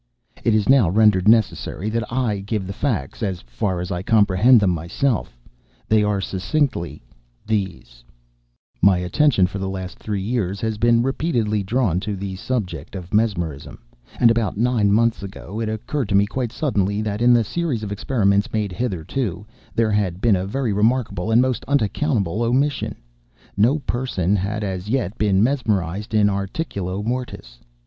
[0.43, 4.71] It is now rendered necessary that I give the facts—as far as I comprehend them
[4.71, 5.37] myself.
[5.87, 7.03] They are, succinctly,
[7.45, 8.03] these:
[8.81, 13.13] My attention, for the last three years, had been repeatedly drawn to the subject of
[13.13, 13.77] Mesmerism;
[14.19, 17.83] and, about nine months ago it occurred to me, quite suddenly, that in the series
[17.83, 19.45] of experiments made hitherto,
[19.75, 25.43] there had been a very remarkable and most unaccountable omission:—no person had as yet been
[25.43, 27.59] mesmerized in articulo mortis.